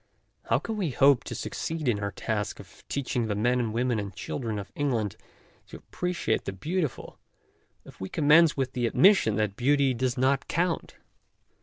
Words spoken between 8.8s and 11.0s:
admis sion that beauty does not count?